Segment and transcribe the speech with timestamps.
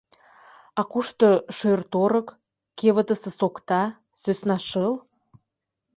[0.79, 2.27] А кушто шӧр-торык,
[2.77, 3.83] кевытысе сокта,
[4.21, 4.93] сӧсна шыл?